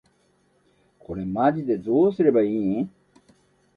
[0.97, 2.91] これマジでどうすれば良いん？